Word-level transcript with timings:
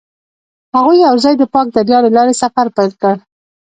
هغوی 0.75 0.97
یوځای 1.07 1.33
د 1.37 1.43
پاک 1.53 1.67
دریا 1.77 1.99
له 2.05 2.09
لارې 2.15 2.33
سفر 2.41 2.65
پیل 2.75 2.91
کړ. 3.01 3.15